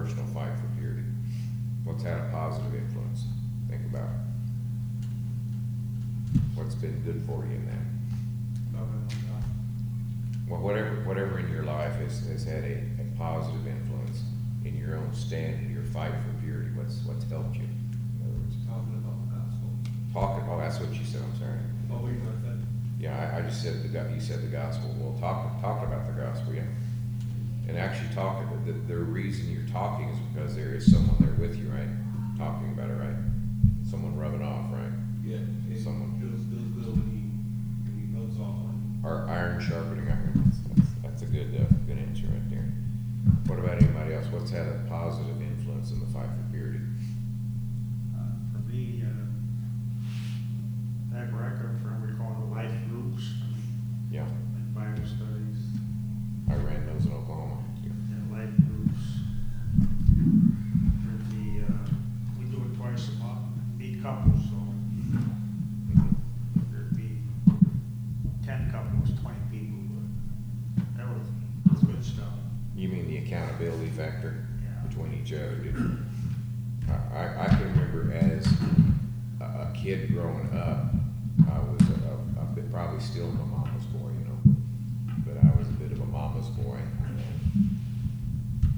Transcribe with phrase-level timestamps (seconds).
[0.00, 1.04] personal fight for purity?
[1.84, 3.24] What's had a positive influence?
[3.68, 4.20] Think about it.
[6.54, 8.80] What's been good for you in that?
[8.80, 9.44] Loving on God.
[10.48, 14.22] Well, whatever, whatever in your life has, has had a, a positive influence
[14.64, 17.64] in your own stand, in your fight for purity, what's, what's helped you?
[17.64, 19.68] In other words, Talking about the gospel.
[20.14, 21.60] talking, oh, that's what you said, I'm sorry.
[21.88, 22.56] What were you gonna?
[22.98, 26.12] Yeah, I, I just said the, you said the gospel, well, talk, talking about the
[26.12, 26.64] gospel, yeah.
[27.70, 31.56] And actually talking, the, the reason you're talking is because there is someone there with
[31.56, 31.86] you, right?
[32.36, 33.14] Talking about it, right?
[33.88, 34.90] Someone rubbing off, right?
[35.22, 35.38] Yeah.
[35.78, 37.22] Someone- feels, feels good when he,
[37.86, 41.70] when he rubs off on Or iron sharpening iron, that's, that's, that's a good, uh,
[41.86, 42.66] good answer right there.
[43.46, 44.26] What about anybody else?
[44.34, 46.80] What's had a positive influence in the fight for purity?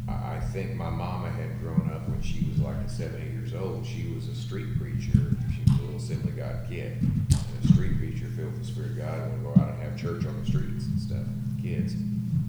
[0.08, 3.86] I, think my mama had grown up when she was like seven, eight years old.
[3.86, 5.36] She was a street preacher.
[5.54, 7.00] She was a little Assembly God kid.
[7.00, 9.82] And a street preacher filled with the Spirit of God and would go out and
[9.82, 11.26] have church on the streets and stuff,
[11.62, 11.94] kids.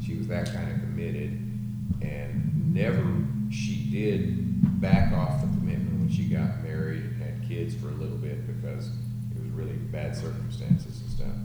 [0.06, 1.40] She was that kind of committed
[2.02, 3.02] and never,
[3.52, 7.94] she did back off the commitment when she got married and had kids for a
[7.94, 8.88] little bit because
[9.31, 11.36] it was really bad circumstances and stuff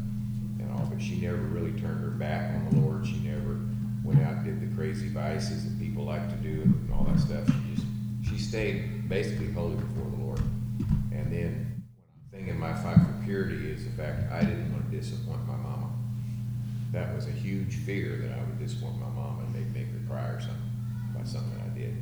[0.59, 3.06] and all, but she never really turned her back on the Lord.
[3.06, 3.61] She never
[4.04, 7.18] went out and did the crazy vices that people like to do and all that
[7.18, 7.46] stuff.
[7.46, 7.86] She just,
[8.30, 10.40] she stayed basically holy before the Lord.
[11.12, 11.82] And then,
[12.30, 15.46] when I'm thinking my fight for purity is the fact I didn't want to disappoint
[15.46, 15.90] my mama.
[16.92, 20.06] That was a huge fear that I would disappoint my mama and make, make her
[20.08, 20.70] cry or something
[21.14, 21.96] by something I did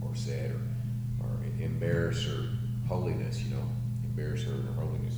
[0.00, 0.52] or said
[1.20, 2.48] or, or embarrass her
[2.88, 3.62] holiness, you know,
[4.04, 5.14] embarrass her in her holiness.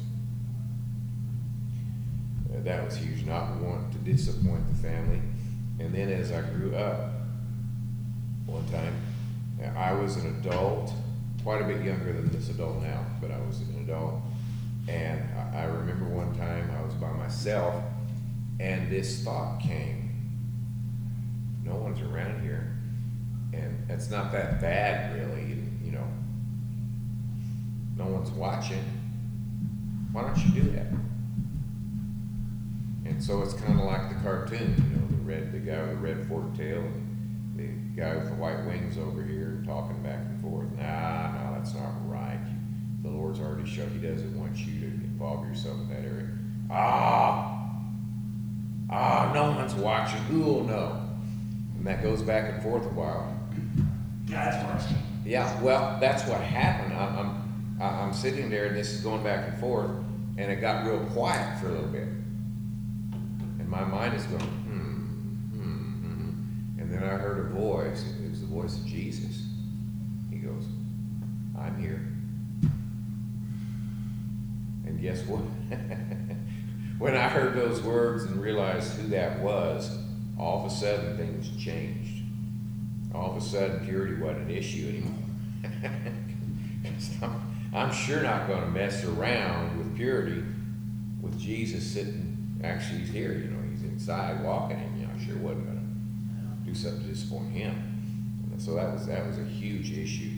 [2.53, 5.21] Uh, that was huge, not want to disappoint the family.
[5.81, 7.11] And then as I grew up,
[8.47, 8.95] one time,
[9.77, 10.93] I was an adult,
[11.43, 14.21] quite a bit younger than this adult now, but I was an adult.
[14.89, 15.23] And
[15.55, 17.83] I remember one time I was by myself,
[18.61, 20.11] and this thought came
[21.65, 22.77] no one's around here.
[23.53, 26.07] And it's not that bad, really, you know.
[27.97, 28.83] No one's watching.
[30.13, 30.87] Why don't you do that?
[33.11, 35.91] And so it's kind of like the cartoon, you know, the red, the guy with
[35.91, 40.21] the red fork tail, and the guy with the white wings over here talking back
[40.21, 40.71] and forth.
[40.77, 42.41] Nah, no, that's not right.
[43.03, 46.29] The Lord's already showed He doesn't want you to involve yourself in that area.
[46.71, 47.69] Ah,
[48.91, 50.21] ah, no one's watching.
[50.23, 51.03] Who will know?
[51.77, 53.37] And that goes back and forth a while.
[54.31, 54.95] God's mercy.
[55.27, 56.95] Yeah, well, that's what happened.
[56.95, 57.43] I'm,
[57.81, 59.91] I'm, I'm sitting there and this is going back and forth,
[60.39, 62.07] and it got real quiet for a little bit.
[63.71, 66.81] My mind is going, hmm, hmm, hmm.
[66.81, 68.05] And then I heard a voice.
[68.23, 69.47] It was the voice of Jesus.
[70.31, 70.65] He goes,
[71.59, 72.07] I'm here.
[74.87, 75.41] And guess what?
[76.99, 79.99] when I heard those words and realized who that was,
[80.39, 82.21] all of a sudden things changed
[83.15, 85.19] all of a sudden purity wasn't an issue anymore.
[87.23, 90.43] I'm, I'm sure not going to mess around with purity
[91.21, 92.61] with Jesus sitting.
[92.63, 93.33] Actually, he's here.
[93.33, 93.60] You know,
[94.01, 95.79] inside walking, and you know, I sure wasn't going
[96.65, 97.75] to do something to disappoint him.
[98.51, 100.31] And so that was that was a huge issue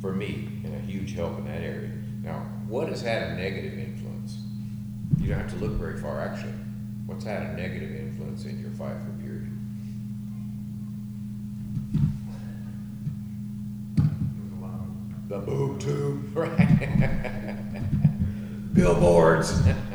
[0.00, 1.92] for me and a huge help in that area.
[2.24, 4.38] Now, what has had a negative influence?
[5.20, 6.52] You don't have to look very far, actually.
[7.06, 9.46] What's had a negative influence in your fight for purity?
[13.94, 16.88] There's a lot of The boob tube, right?
[18.74, 19.62] Billboards.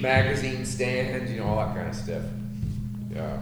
[0.00, 2.22] magazine stands, you know, all that kind of stuff.
[3.14, 3.38] Yeah.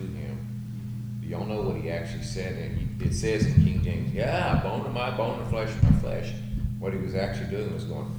[0.00, 2.56] To him, y'all know what he actually said?
[2.56, 5.98] And it says in King James, yeah, bone of my bone and flesh of my
[5.98, 6.32] flesh.
[6.78, 8.10] What he was actually doing was going,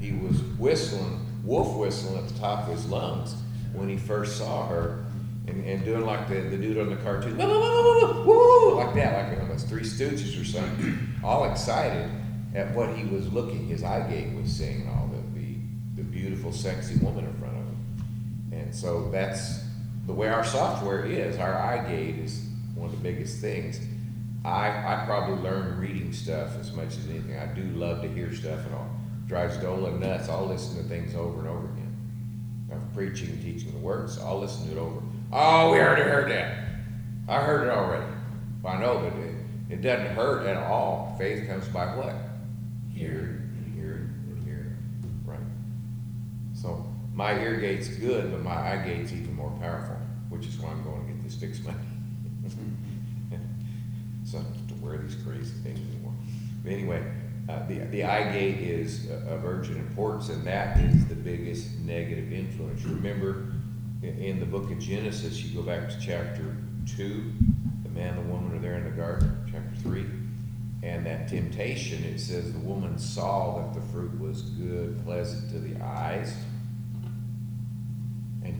[0.00, 3.36] he was whistling, wolf whistling at the top of his lungs
[3.72, 5.04] when he first saw her
[5.46, 8.70] and, and doing like the, the dude on the cartoon, "Woo, woo, woo, woo, woo,
[8.70, 12.10] woo," like that, like almost Three Stooges or something, all excited
[12.54, 15.54] at what he was looking, his eye gate was seeing, all the, the,
[15.96, 17.39] the beautiful, sexy woman in.
[18.52, 19.60] And so that's
[20.06, 21.38] the way our software is.
[21.38, 23.80] Our eye gate is one of the biggest things.
[24.44, 27.38] I, I probably learn reading stuff as much as anything.
[27.38, 28.90] I do love to hear stuff and all.
[29.26, 30.28] Drives Dola nuts.
[30.28, 31.96] I'll listen to things over and over again.
[32.72, 34.18] I'm preaching and teaching the words.
[34.18, 35.02] I'll listen to it over.
[35.32, 36.58] Oh, we already heard that.
[37.28, 38.06] I heard it already.
[38.64, 39.34] I know, but it,
[39.70, 41.14] it doesn't hurt at all.
[41.18, 42.14] Faith comes by what?
[42.92, 44.76] Hearing hearing hearing.
[45.24, 45.38] Right.
[46.54, 49.96] So my ear gate's good, but my eye gate's even more powerful,
[50.28, 51.78] which is why I'm going to get this fixed money.
[54.24, 56.14] so I don't have to wear these crazy things anymore.
[56.62, 57.04] But anyway,
[57.48, 62.32] uh, the, the eye gate is of urgent importance, and that is the biggest negative
[62.32, 62.84] influence.
[62.84, 63.52] Remember,
[64.02, 67.32] in, the book of Genesis, you go back to chapter two,
[67.82, 70.06] the man and the woman are there in the garden, chapter three.
[70.82, 75.58] And that temptation, it says the woman saw that the fruit was good, pleasant to
[75.58, 76.34] the eyes,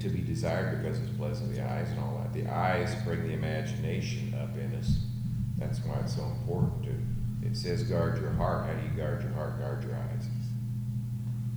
[0.01, 2.33] to be desired because it's pleasant to the eyes and all that.
[2.33, 4.99] The eyes bring the imagination up in us.
[5.59, 7.47] That's why it's so important to.
[7.47, 8.67] It says guard your heart.
[8.67, 9.59] How do you guard your heart?
[9.59, 10.27] Guard your eyes.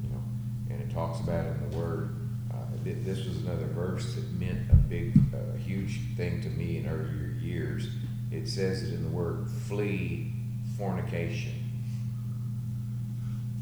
[0.04, 0.24] You know,
[0.70, 2.16] and it talks about it in the Word.
[2.54, 6.88] Uh, this was another verse that meant a big, uh, huge thing to me in
[6.88, 7.88] earlier years.
[8.32, 10.34] It says it in the Word: flee
[10.78, 11.54] fornication.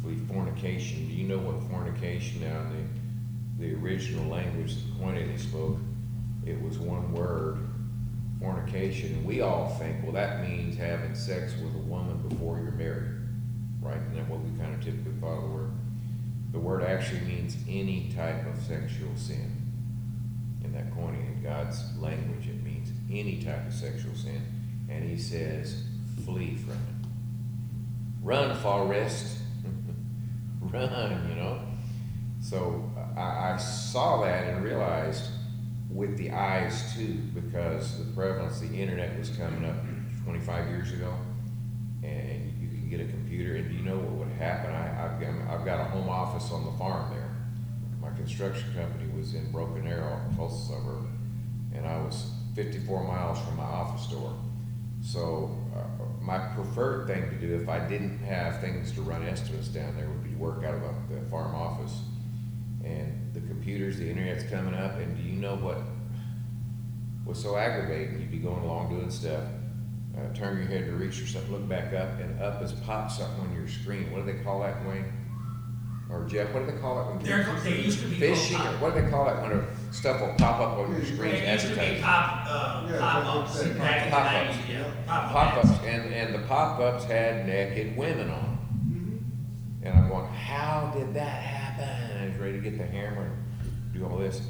[0.01, 1.07] Flee fornication.
[1.07, 3.00] Do you know what fornication now in the
[3.61, 5.77] the original language that Koine spoke?
[6.45, 7.59] It was one word,
[8.39, 9.23] fornication.
[9.23, 13.11] We all think, well, that means having sex with a woman before you're married,
[13.79, 13.97] right?
[13.97, 15.71] And that's what we kind of typically thought of the word.
[16.51, 19.55] The word actually means any type of sexual sin.
[20.65, 24.41] In that Koine, in God's language, it means any type of sexual sin.
[24.89, 25.83] And he says,
[26.25, 27.07] flee from it.
[28.21, 29.37] Run, Forrest.
[30.61, 31.61] Run, you know.
[32.41, 35.29] So I, I saw that and realized
[35.89, 39.75] with the eyes too, because the prevalence, the internet was coming up
[40.23, 41.13] 25 years ago,
[42.03, 44.73] and you can get a computer, and you know what would happen?
[44.73, 47.29] I, I've, got, I've got a home office on the farm there.
[48.01, 51.07] My construction company was in Broken Arrow, Tulsa suburb,
[51.75, 54.33] and I was 54 miles from my office door.
[55.01, 59.67] So uh, my preferred thing to do if I didn't have things to run estimates
[59.67, 62.01] down there would be work out of the farm office.
[62.83, 65.77] And the computers, the internet's coming up, and do you know what
[67.25, 68.19] was so aggravating?
[68.19, 69.43] You'd be going along doing stuff,
[70.17, 73.11] uh, turn your head to reach for something, look back up, and up has popped
[73.11, 74.11] something on your screen.
[74.11, 75.05] What do they call that, Wayne?
[76.09, 78.57] Or Jeff, what do they call it when There, they used to be fishing?
[78.57, 81.31] Or what do they call it when a- stuff will pop up on your screen
[81.31, 82.03] They used to be advertising?
[82.03, 84.57] pop, uh, Yeah, pop-ups they- they- back in the pop-ups.
[84.57, 84.91] nineties, yeah.
[85.31, 89.79] Pop-ups, and, and the pop-ups had naked women on them.
[89.83, 91.60] And I'm going, how did that happen?
[92.29, 94.41] Ready to get the hammer and do all this.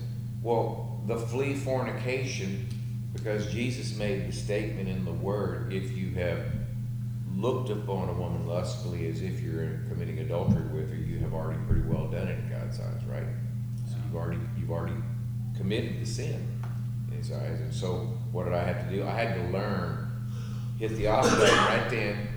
[0.44, 2.68] Well, the flee fornication,
[3.14, 6.40] because Jesus made the statement in the word, if you have
[7.36, 11.60] looked upon a woman lustfully as if you're committing adultery with her, you have already
[11.66, 13.24] pretty well done it in God's eyes, right?
[13.90, 14.96] So you've already, you've already
[15.56, 16.46] committed the sin
[17.10, 17.62] in his eyes.
[17.62, 19.04] And so what did I have to do?
[19.04, 20.12] I had to learn,
[20.78, 22.28] hit the off button right then,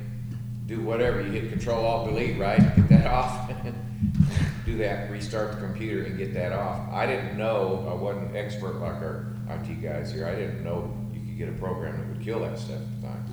[0.66, 2.60] do whatever, you hit control alt delete, right?
[2.76, 3.50] Get that off.
[4.64, 6.90] Do that, restart the computer and get that off.
[6.92, 10.26] I didn't know, I wasn't an expert like our IT guys here.
[10.26, 13.06] I didn't know you could get a program that would kill that stuff at the
[13.08, 13.24] time.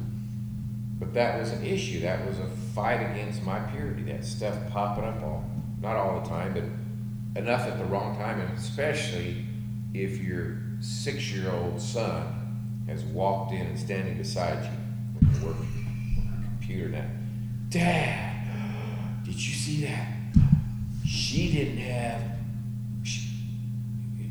[0.99, 2.01] But that was an issue.
[2.01, 4.03] That was a fight against my purity.
[4.03, 5.43] That stuff popping up all,
[5.81, 9.45] not all the time, but enough at the wrong time, and especially
[9.93, 16.89] if your six-year-old son has walked in and standing beside you working on the computer
[16.89, 17.05] now.
[17.69, 20.20] Dad, did you see that?
[21.11, 22.21] She didn't have.
[23.03, 23.27] She,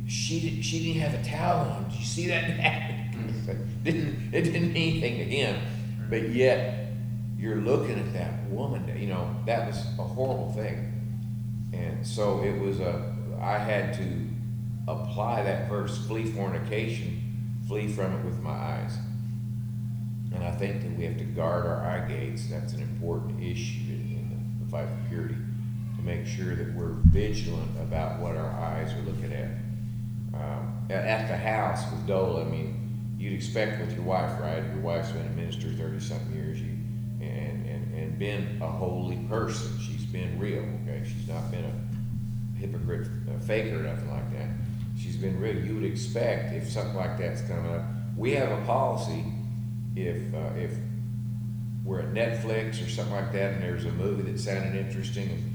[0.08, 1.90] she, did, she didn't have a towel on.
[1.90, 3.12] Did you see that?
[3.84, 5.60] Didn't it didn't mean anything to him,
[6.08, 6.92] but yet
[7.38, 8.94] you're looking at that woman.
[8.98, 10.92] You know that was a horrible thing,
[11.74, 13.14] and so it was a.
[13.40, 14.28] I had to
[14.88, 18.96] apply that verse: flee fornication, flee from it with my eyes.
[20.34, 22.46] And I think that we have to guard our eye gates.
[22.46, 25.36] That's an important issue in, the fight for purity
[26.00, 29.50] make sure that we're vigilant about what our eyes are looking at.
[30.34, 34.62] um, at, the house with Dole, I mean, you'd expect with your wife, right?
[34.72, 36.76] Your wife's been a minister thirty-something years, you,
[37.20, 39.78] and, and, and been a holy person.
[39.80, 41.02] She's been real, okay?
[41.04, 44.48] She's not been a hypocrite, a faker or nothing like that.
[44.98, 45.56] She's been real.
[45.56, 47.82] You would expect if something like that's coming up,
[48.16, 49.24] we have a policy,
[49.96, 50.72] if, uh, if
[51.84, 55.49] we're at Netflix or something like that, and there's a movie that sounded interesting,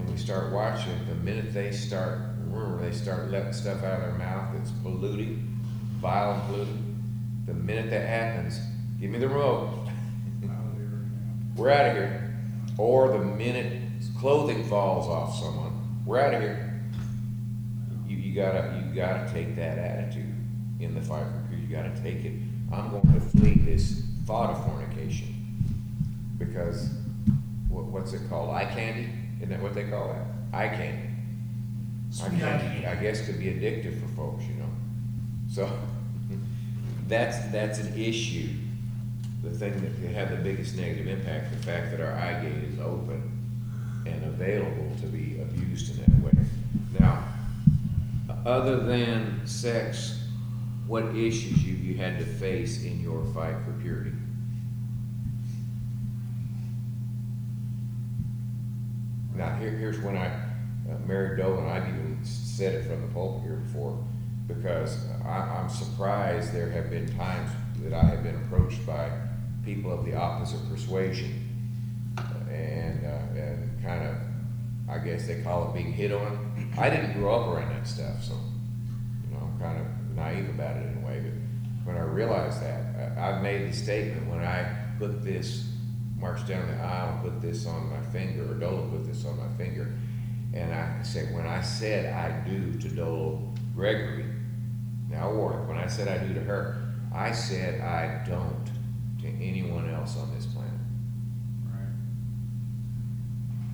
[0.00, 4.00] and, we start watching it, the minute they start, remember, they start letting stuff out
[4.00, 5.58] of their mouth that's polluting,
[6.00, 8.60] vile and polluting, the minute that happens,
[9.00, 9.68] give me the remote,
[10.44, 11.54] Out of there, yeah.
[11.56, 12.34] we're out of here.
[12.78, 13.82] Or the minute
[14.18, 16.82] clothing falls off someone, we're out of here.
[18.06, 20.34] You, you gotta, you gotta take that attitude
[20.80, 22.32] in the fight for You gotta take it.
[22.72, 25.34] I'm going to flee this thought of fornication.
[26.38, 26.90] Because,
[27.68, 28.50] what, what's it called?
[28.50, 29.10] Eye candy?
[29.40, 30.26] Isn't that what they call that?
[30.56, 31.08] Eye candy.
[31.08, 34.68] Eye Sweet eye candy, I guess could be addictive for folks, you know?
[35.50, 35.70] So,
[37.08, 38.50] that's, that's an issue.
[39.42, 42.64] The thing that could have the biggest negative impact, the fact that our eye gate
[42.64, 43.22] is open
[44.06, 46.44] and available to be abused in that way.
[46.98, 47.24] Now,
[48.44, 50.22] other than sex,
[50.86, 54.12] what issues you, you had to face in your fight for purity?
[59.34, 63.42] Now, here, here's when I uh, married Dolan, I've even said it from the pulpit
[63.44, 64.02] here before,
[64.48, 67.50] because I, I'm surprised there have been times
[67.82, 69.10] that I have been approached by
[69.64, 71.46] people of the opposite persuasion,
[72.50, 74.16] and, uh, and kind of,
[74.88, 76.72] I guess they call it being hit on.
[76.76, 80.76] I didn't grow up around that stuff, so, you know, I'm kind of naive about
[80.76, 81.32] it in a way, but
[81.86, 84.66] when I realized that, I, I've made the statement, when I
[84.98, 85.69] put this,
[86.20, 89.38] marched down the aisle, and put this on my finger, or Dolo put this on
[89.38, 89.92] my finger,
[90.52, 94.26] and I said, when I said I do to Dolo Gregory,
[95.08, 98.70] now Warlick, when I said I do to her, I said I don't
[99.22, 100.72] to anyone else on this planet.
[101.66, 101.92] Right.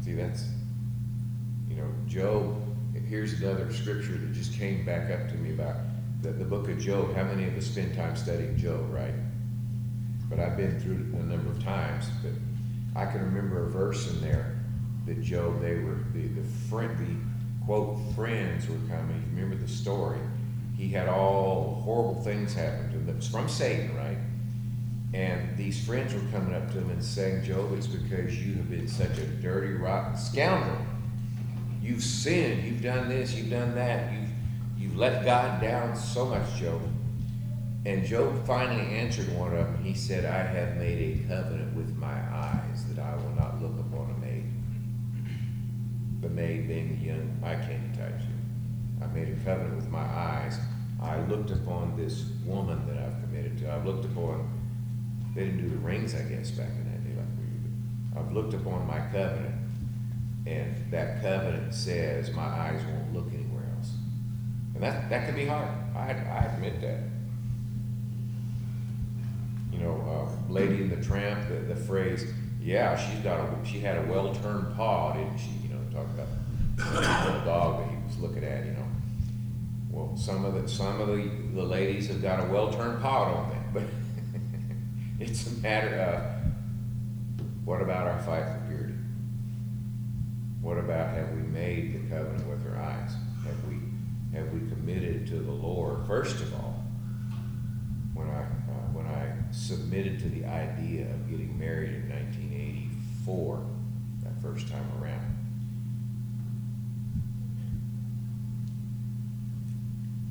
[0.05, 0.49] See, that's,
[1.69, 2.63] you know, Job,
[3.09, 5.77] here's another scripture that just came back up to me about
[6.23, 7.15] the, the book of Job.
[7.15, 9.15] How many of us spend time studying Job, right?
[10.29, 12.33] But I've been through it a number of times, but
[13.01, 14.57] I can remember a verse in there
[15.07, 17.33] that Job, they were, the, the friend,
[17.65, 19.23] quote, friends were coming.
[19.35, 20.19] Remember the story?
[20.77, 23.09] He had all horrible things happen to him.
[23.09, 24.19] It was from Satan, right?
[25.15, 28.69] And these friends were coming up to him and saying, Job, it's because you have
[28.69, 30.85] been such a dirty, rotten scoundrel.
[31.81, 34.31] You've sinned, you've done this, you've done that, you've,
[34.77, 36.81] you've let God down so much, Job.
[37.87, 39.85] And Job finally answered one of them.
[39.85, 43.79] He said, I have made a covenant with my eyes that I will not look
[43.79, 44.45] upon a maid.
[46.21, 48.21] The maid being the young eye candy type.
[49.01, 50.59] I made a covenant with my eyes.
[51.01, 53.73] I looked upon this woman that I've committed to.
[53.73, 54.51] I've looked upon,
[55.37, 58.19] they didn't do the rings, I guess, back in that day like we.
[58.19, 59.55] I've looked upon my covenant,
[60.45, 63.93] and that covenant says my eyes won't look anywhere else.
[64.75, 65.69] And that, that can be hard.
[65.95, 67.16] I, I admit that.
[69.77, 73.79] You know, uh, Lady and the Tramp, the, the phrase, yeah, she's got a, she
[73.79, 75.51] had a well-turned paw, didn't she?
[75.63, 76.29] You know, talk about
[76.77, 78.87] the little dog that he was looking at, you know.
[79.91, 83.51] Well, some of the, some of the, the ladies have got a well-turned paw, don't
[83.51, 83.81] they?
[83.81, 83.91] But
[85.21, 88.95] it's a matter of, what about our fight for purity?
[90.61, 93.13] What about have we made the covenant with our eyes?
[93.45, 93.77] Have we,
[94.37, 96.83] have we committed to the Lord, first of all,
[98.15, 98.45] when I
[99.57, 103.65] submitted to the idea of getting married in nineteen eighty-four,
[104.23, 105.25] that first time around.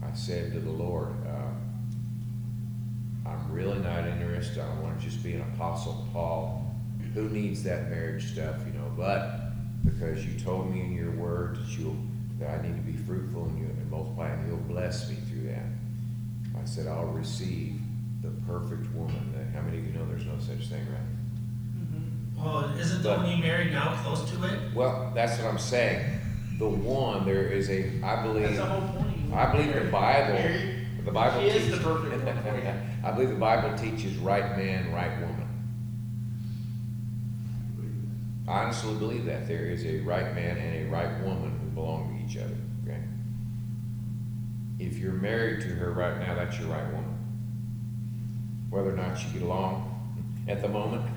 [0.04, 1.52] I said to the Lord, uh,
[3.28, 6.62] I'm really not interested, I don't wanna just be an apostle Paul.
[7.16, 9.52] Who needs that marriage stuff, you know, but
[9.86, 11.96] because you told me in your word that you'll,
[12.40, 15.48] that I need to be fruitful and you, and multiply, and you'll bless me through
[15.48, 15.66] that.
[16.62, 17.80] I said, I'll receive
[18.26, 19.52] the perfect woman.
[19.54, 21.00] How many of you know there's no such thing, right?
[21.78, 22.44] Mm-hmm.
[22.44, 24.74] Well, isn't the one you married now close to it?
[24.74, 26.20] Well, that's what I'm saying.
[26.58, 29.34] The one, there is a, I That's believe, the whole point.
[29.34, 31.78] I believe the Bible, Mary, the Bible She is teaches.
[31.78, 32.74] the perfect one for you.
[33.04, 35.42] I believe the Bible teaches right man, right woman.
[38.48, 39.48] I honestly believe that.
[39.48, 42.56] There is a right man and a right woman who belong to each other,
[42.86, 43.02] okay?
[44.80, 47.15] If you're married to her right now, that's your right woman.
[48.76, 49.90] Whether or not you get along
[50.50, 51.10] at the moment,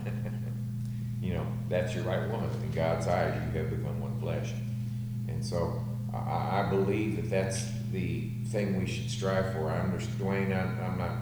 [1.20, 2.48] you know, that's your right woman.
[2.62, 4.52] In God's eyes, you have become one flesh.
[5.26, 5.82] And so
[6.14, 9.72] I, I believe that that's the thing we should strive for.
[9.72, 11.16] I understand, Dwayne, I'm, I'm not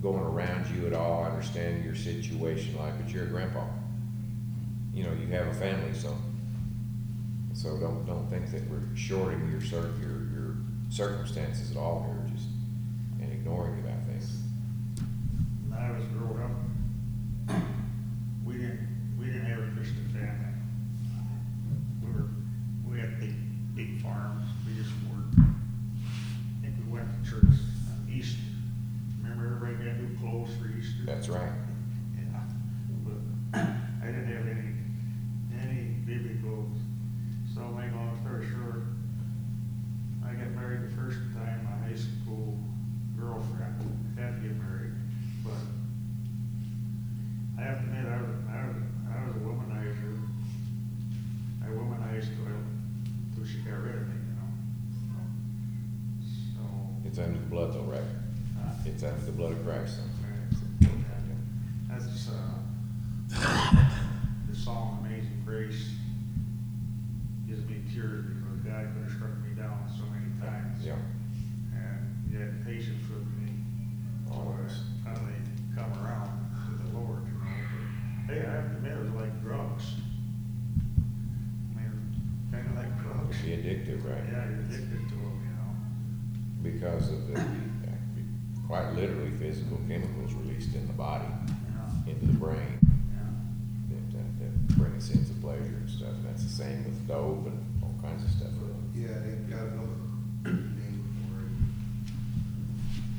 [0.00, 1.24] going around you at all.
[1.24, 3.66] I understand your situation like, but you're a grandpa.
[4.94, 6.16] You know, you have a family, so,
[7.54, 10.54] so don't, don't think that we're shorting your your, your
[10.90, 12.46] circumstances at all here, just,
[13.20, 13.82] and ignoring
[16.34, 16.61] I
[83.32, 84.24] like be addictive, right?
[84.30, 85.72] Yeah, you're addicted to them, you know?
[86.62, 87.44] Because of the,
[88.66, 93.28] quite literally physical chemicals released in the body, Yeah, into the brain, yeah.
[93.90, 97.06] that, uh, that bring a sense of pleasure and stuff, and that's the same with
[97.08, 98.48] dope and all kinds of stuff.
[98.94, 99.98] Yeah, they've got another
[100.44, 101.40] name for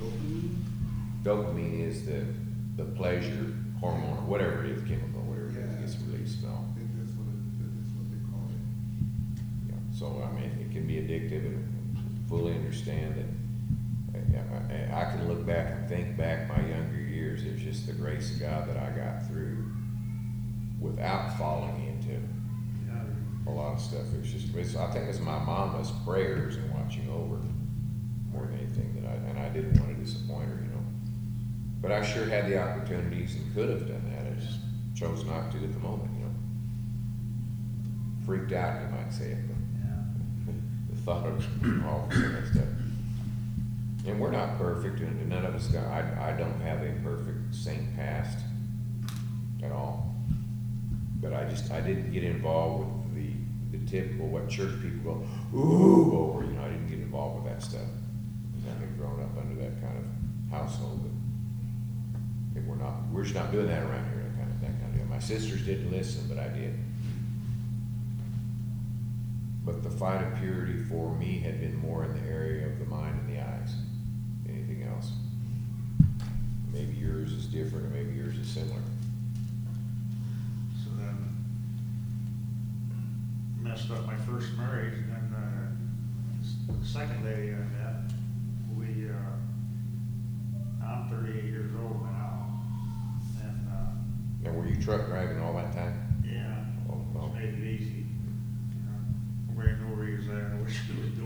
[0.06, 0.10] it.
[0.10, 0.56] Dopamine?
[1.24, 2.26] Dopamine is the,
[2.78, 6.52] the pleasure hormone, or whatever it is, chemical, whatever it is, that gets released and
[6.54, 6.66] all.
[6.72, 8.62] I think that's what it, that's what they call it.
[9.70, 13.26] Yeah, so, I mean, it can be addictive and fully understand that.
[14.16, 17.94] I, I- I can look back and think back my younger years, it's just the
[17.94, 19.66] grace of God that I got through
[20.80, 22.20] without falling into
[23.48, 24.02] a lot of stuff.
[24.16, 27.40] It was just, it's, I think it's my mama's prayers and watching over
[28.32, 30.84] more than anything that I, and I didn't want to disappoint her, you know.
[31.82, 34.60] But I sure had the opportunities and could have done that, I just
[34.96, 36.32] chose not to at the moment, you know.
[38.26, 39.54] Freaked out, you might say, at the, yeah.
[39.54, 39.63] the
[41.06, 41.46] thought of
[41.86, 42.66] all this stuff.
[44.06, 47.56] And we're not perfect, and none of us got, I, I don't have a perfect
[47.56, 48.38] saint past
[49.64, 50.14] at all.
[51.22, 55.58] But I just, I didn't get involved with the, the typical, what church people go,
[55.58, 57.88] ooh, over, you know, I didn't get involved with that stuff.
[58.52, 61.10] Because I had grown up under that kind of household
[62.54, 64.94] that we're not, we're just not doing that around here, that kind of, that kind
[64.94, 65.06] of deal.
[65.06, 66.78] My sisters didn't listen, but I did.
[69.66, 72.86] But the fight of purity for me had been more in the area of the
[72.86, 73.76] mind and the eyes,
[74.46, 75.12] than anything else.
[76.74, 78.82] Maybe yours is different, or maybe yours is similar.
[80.84, 81.18] So then,
[83.62, 88.12] messed up my first marriage, and then, uh, the second lady I met,
[88.78, 89.36] we, uh,
[90.86, 92.60] I'm thirty-eight years old now,
[93.42, 93.92] and, uh,
[94.44, 96.22] Now, were you truck driving all that time?
[96.26, 98.03] yeah, Oh, just made it easy.
[100.74, 101.23] Was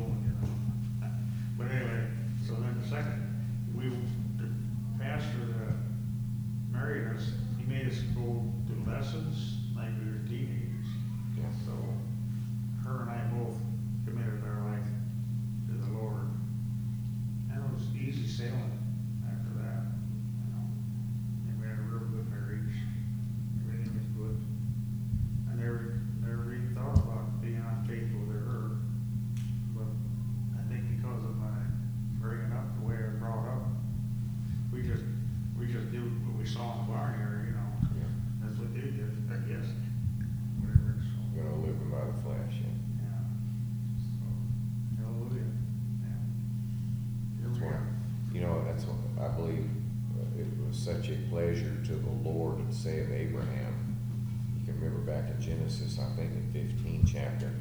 [55.67, 57.51] Genesis, I think in fifteen chapter,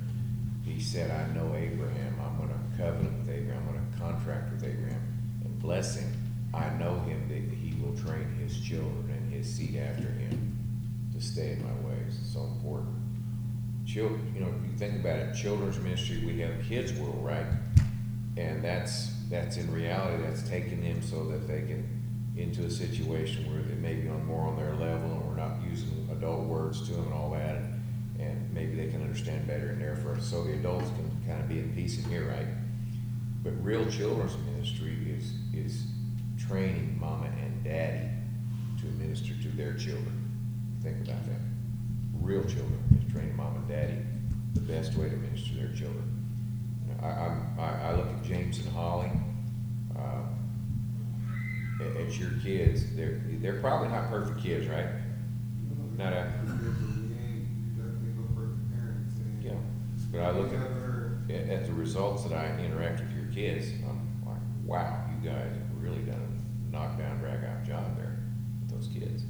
[0.64, 5.02] he said, I know Abraham, I'm gonna covenant with Abraham, I'm gonna contract with Abraham
[5.44, 6.12] and bless him.
[6.54, 10.56] I know him that he will train his children and his seed after him
[11.14, 12.16] to stay in my ways.
[12.20, 12.94] It's so important.
[13.86, 17.46] Children, you know, if you think about it, children's ministry, we have Kids World, right?
[18.36, 21.84] And that's, that's in reality, that's taking them so that they can,
[22.36, 25.56] into a situation where they may be on more on their level, and we're not
[25.68, 27.75] using adult words to them and all that, and
[28.56, 31.74] maybe they can understand better and there so the adults can kind of be at
[31.74, 32.46] peace in here, right?
[33.44, 35.84] But real children's ministry is, is
[36.48, 38.08] training mama and daddy
[38.80, 40.30] to minister to their children.
[40.82, 41.40] Think about that.
[42.20, 43.98] Real children is training mom and daddy
[44.54, 46.12] the best way to minister to their children.
[47.02, 49.10] I, I'm, I, I look at James and Holly,
[49.96, 50.22] uh,
[51.84, 54.86] at, at your kids, they're, they're probably not perfect kids, right?
[55.98, 56.32] Not a-
[60.16, 64.40] but I look at, at, the results that I interact with your kids, I'm like,
[64.64, 66.20] wow, you guys have really done
[66.68, 68.18] a knockdown, drag out job there
[68.60, 69.24] with those kids.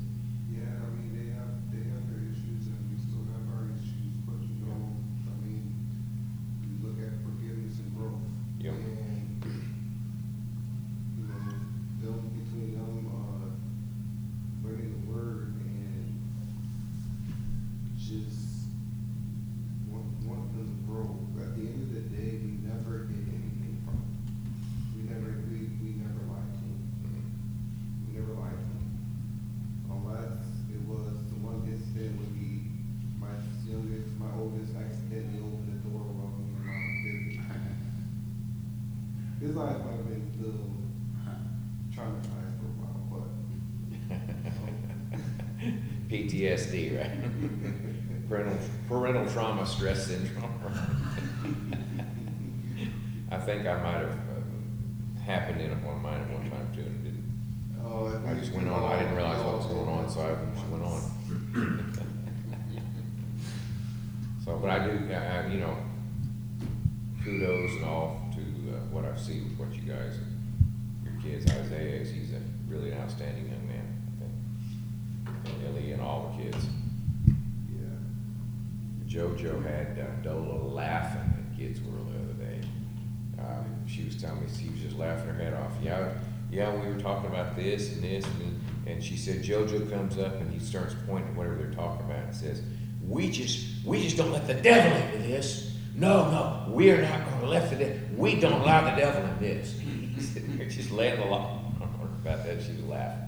[46.57, 48.29] PTSD, right?
[48.29, 50.36] Parental, parental trauma stress syndrome.
[89.27, 92.63] Said JoJo comes up and he starts pointing at whatever they're talking about and says,
[93.05, 95.77] "We just, we just don't let the devil into this.
[95.97, 97.99] No, no, we are not going to let the devil.
[98.17, 99.81] We don't allow the devil in this."
[100.15, 102.63] He's sitting there just laying the law about that.
[102.63, 103.25] She laughing.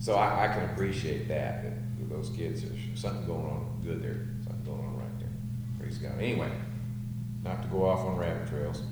[0.00, 4.26] So I, I can appreciate that, that those kids, there's something going on good there,
[4.42, 5.28] something going on right there.
[5.78, 6.18] Praise God.
[6.18, 6.50] Anyway,
[7.44, 8.82] not to go off on rabbit trails,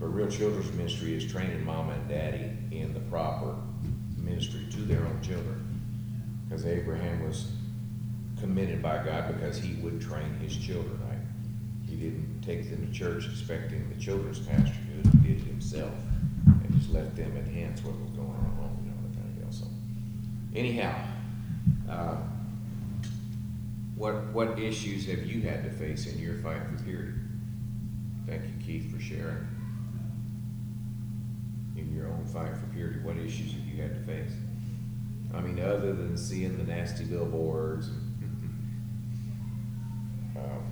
[0.00, 3.54] but Real Children's Ministry is training mama and daddy in the proper
[4.16, 5.67] ministry to their own children.
[6.48, 7.52] Because Abraham was
[8.40, 11.18] committed by God because he would train his children, right?
[11.88, 15.92] He didn't take them to church expecting the children's pastor to do it, himself.
[16.46, 19.42] And just let them enhance what was going on home, you know, that kind of
[19.42, 19.66] deal, so.
[20.54, 20.94] Anyhow,
[21.88, 22.16] uh,
[23.96, 27.18] what, what issues have you had to face in your fight for purity?
[28.26, 29.46] Thank you, Keith, for sharing.
[31.76, 34.32] In your own fight for purity, what issues have you had to face?
[35.34, 37.90] I mean, other than seeing the nasty billboards.
[40.36, 40.62] um,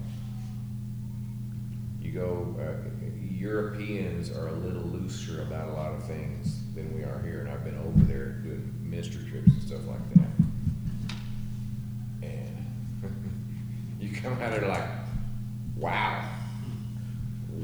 [2.00, 2.88] You go, uh,
[3.22, 7.50] Europeans are a little looser about a lot of things than we are here, and
[7.50, 10.28] I've been over there doing ministry trips and stuff like that.
[12.22, 12.56] And
[14.00, 14.88] you come out of there like,
[15.76, 16.28] wow,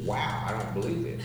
[0.05, 1.25] wow, I don't believe this.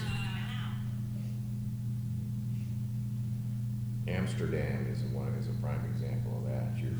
[4.07, 6.77] Amsterdam is one is a prime example of that.
[6.77, 6.91] You're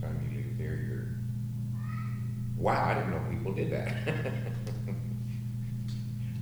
[0.00, 1.08] time you leave there, you're
[2.56, 3.94] wow, I didn't know people did that.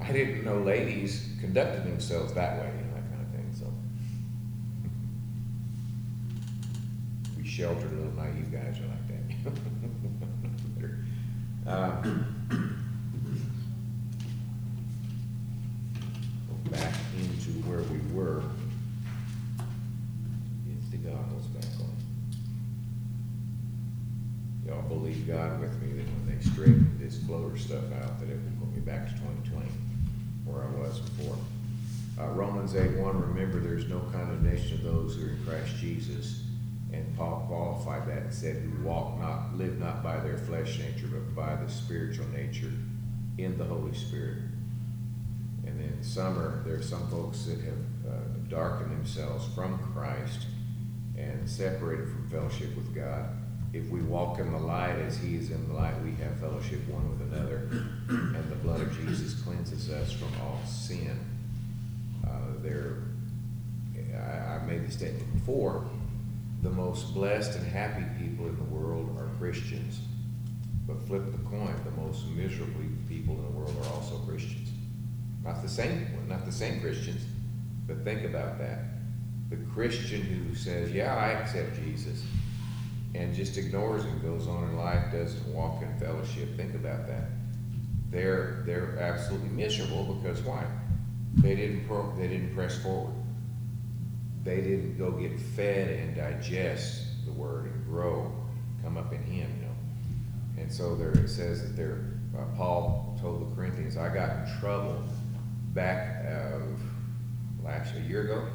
[0.01, 3.55] I didn't know ladies conducted themselves that way, you know, that kind of thing.
[3.59, 3.73] So
[7.37, 9.53] we sheltered little naive guys are like that.
[11.67, 12.03] Uh,
[25.27, 28.75] God with me that when they straighten this floater stuff out, that it will put
[28.75, 29.73] me back to twenty twenty,
[30.45, 31.37] where I was before.
[32.21, 36.43] Uh, Romans eight one, remember there's no condemnation of those who are in Christ Jesus.
[36.93, 41.09] And Paul qualified that and said, who walk not, live not by their flesh nature,
[41.09, 42.71] but by the spiritual nature
[43.37, 44.39] in the Holy Spirit.
[45.67, 50.47] And then summer, there are some folks that have uh, darkened themselves from Christ
[51.19, 53.27] and separated from fellowship with God.
[53.75, 56.87] If we walk in the light as He is in the light, we have fellowship
[56.89, 57.69] one with another,
[58.09, 61.19] and the blood of Jesus cleanses us from all sin.
[62.25, 62.31] Uh,
[62.63, 62.99] there,
[64.15, 65.85] I, I made the statement before.
[66.63, 69.99] The most blessed and happy people in the world are Christians.
[70.87, 74.69] But flip the coin, the most miserable people in the world are also Christians.
[75.43, 77.25] Not the same, not the same Christians,
[77.89, 78.85] but think about that.
[79.51, 82.23] The Christian who says, yeah, I accept Jesus,
[83.15, 87.31] and just ignores and goes on in life, doesn't walk in fellowship, think about that.
[88.11, 90.65] They're, they're absolutely miserable because why?
[91.37, 93.15] They didn't pro, they didn't press forward.
[94.43, 98.33] They didn't go get fed and digest the word and grow,
[98.83, 100.63] come up in Him, you know.
[100.63, 102.05] And so there it says that there,
[102.37, 105.03] uh, Paul told the Corinthians, I got in trouble
[105.73, 106.63] back of
[107.65, 108.47] last a year ago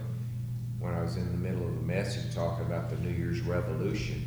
[0.79, 4.25] when I was in the middle of a message talking about the New Year's revolution.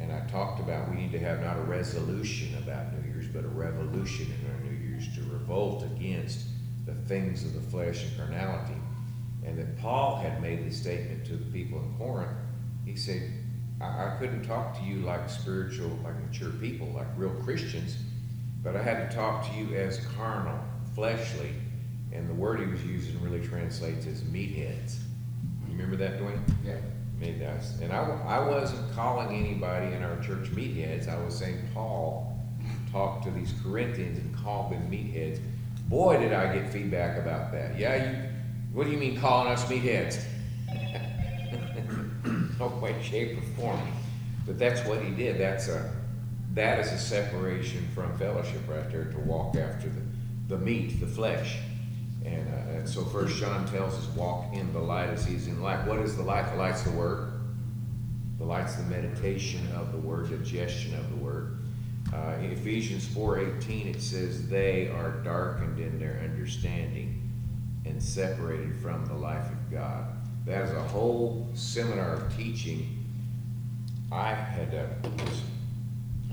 [0.00, 3.44] And I talked about we need to have not a resolution about New Year's, but
[3.44, 6.46] a revolution in our New Year's to revolt against
[6.86, 8.80] the things of the flesh and carnality.
[9.44, 12.36] And that Paul had made the statement to the people in Corinth.
[12.84, 13.30] He said,
[13.80, 17.96] I, I couldn't talk to you like spiritual, like mature people, like real Christians,
[18.62, 20.58] but I had to talk to you as carnal,
[20.94, 21.52] fleshly,
[22.12, 24.98] and the word he was using really translates as meatheads.
[25.68, 26.42] You remember that, Dwayne?
[26.64, 26.76] Yeah.
[27.20, 27.78] Made us.
[27.82, 31.06] And I, I wasn't calling anybody in our church meatheads.
[31.06, 32.34] I was saying Paul
[32.90, 35.38] talked to these Corinthians and called them meatheads.
[35.88, 37.78] Boy, did I get feedback about that.
[37.78, 38.28] Yeah, you.
[38.72, 40.24] What do you mean calling us meatheads?
[42.58, 43.80] no way, shape, or form.
[44.46, 45.38] But that's what he did.
[45.38, 45.92] That's a
[46.54, 50.00] that is a separation from fellowship right there to walk after the,
[50.48, 51.58] the meat, the flesh.
[52.24, 55.62] And, uh, and so First John tells us, walk in the light as he's in
[55.62, 55.86] light.
[55.86, 56.50] What is the light?
[56.50, 57.32] The light's the word.
[58.38, 61.58] The light's the meditation of the word, digestion of the word.
[62.12, 67.20] Uh, in Ephesians 4.18 it says, they are darkened in their understanding
[67.84, 70.06] and separated from the life of God.
[70.46, 72.96] That is a whole seminar of teaching.
[74.10, 75.08] I had uh,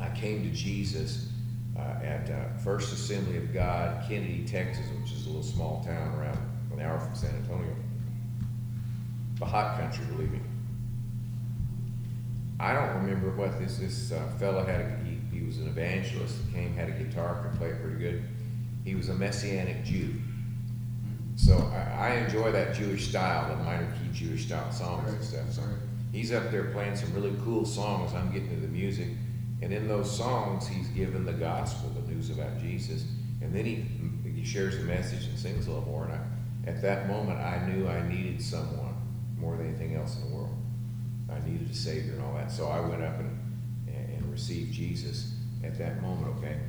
[0.02, 1.30] I came to Jesus
[1.78, 6.18] uh, at uh, First Assembly of God, Kenedy, Texas, which is a little small town
[6.20, 6.38] around
[6.74, 7.76] an hour from San Antonio.
[9.40, 10.40] The hot country, believe me.
[12.60, 14.82] I don't remember what this this uh, fellow had.
[14.82, 16.38] A, he, he was an evangelist.
[16.52, 18.24] Came, had a guitar, could play it pretty good.
[18.84, 20.16] He was a Messianic Jew.
[21.36, 25.52] So I, I enjoy that Jewish style, the minor key Jewish style songs and stuff.
[25.52, 25.62] So
[26.12, 28.16] he's up there playing some really cool songs.
[28.16, 29.10] I'm getting to the music.
[29.62, 33.06] And in those songs, he's given the gospel, the news about Jesus.
[33.42, 33.86] And then he,
[34.30, 36.06] he shares the message and sings a little more.
[36.06, 38.96] And I, at that moment, I knew I needed someone
[39.40, 40.56] more than anything else in the world.
[41.30, 42.52] I needed a Savior and all that.
[42.52, 43.40] So I went up and,
[43.88, 46.60] and, received Jesus at that moment, okay?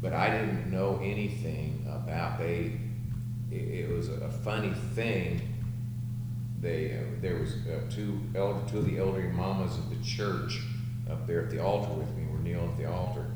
[0.00, 2.78] But I didn't know anything about, they,
[3.50, 5.40] it, it was a funny thing.
[6.60, 10.60] They, uh, there was uh, two, elder, two of the elderly mamas of the church
[11.10, 12.27] up there at the altar with me.
[12.56, 13.26] We're at the altar.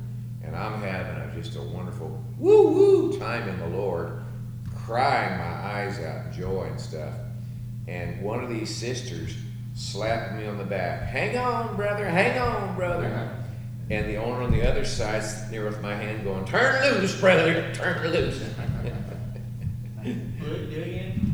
[0.45, 4.23] And I'm having a, just a wonderful woo woo time in the Lord,
[4.75, 7.15] crying my eyes out in joy and stuff.
[7.87, 9.35] And one of these sisters
[9.75, 11.03] slapped me on the back.
[11.03, 13.37] Hang on, brother, hang on, brother.
[13.91, 17.19] And the owner on the other side sitting there with my hand going, Turn loose,
[17.21, 18.39] brother, turn loose.
[20.03, 21.29] Do it, do it again?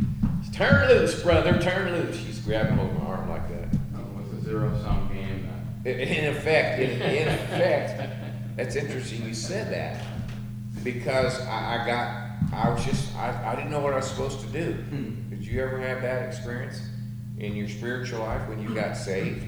[0.52, 2.16] turn loose, brother, turn loose.
[2.18, 3.70] She's grabbing hold of my arm like that.
[3.72, 5.17] That was a zero-sum game then.
[5.88, 10.04] In effect, in, in effect, that's interesting you said that
[10.84, 14.40] because I, I got, I was just, I, I didn't know what I was supposed
[14.40, 14.72] to do.
[14.72, 15.30] Hmm.
[15.30, 16.80] Did you ever have that experience
[17.38, 19.44] in your spiritual life when you got saved?